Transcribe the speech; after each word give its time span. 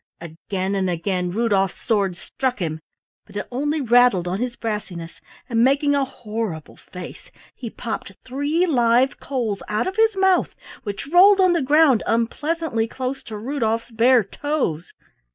Again 0.19 0.73
and 0.73 0.89
again 0.89 1.29
Rudolf's 1.29 1.79
sword 1.79 2.17
struck 2.17 2.57
him, 2.57 2.79
but 3.27 3.35
it 3.35 3.47
only 3.51 3.81
rattled 3.81 4.27
on 4.27 4.39
his 4.39 4.55
brassiness, 4.55 5.21
and 5.47 5.63
making 5.63 5.93
a 5.93 6.05
horrible 6.05 6.75
face, 6.75 7.29
he 7.53 7.69
popped 7.69 8.13
three 8.25 8.65
live 8.65 9.19
coals 9.19 9.61
out 9.67 9.85
of 9.85 9.97
his 9.97 10.15
mouth 10.17 10.55
which 10.81 11.05
rolled 11.05 11.39
on 11.39 11.53
the 11.53 11.61
ground 11.61 12.01
unpleasantly 12.07 12.87
close 12.87 13.21
to 13.25 13.37
Rudolf's 13.37 13.91
bare 13.91 14.23
toes. 14.23 14.91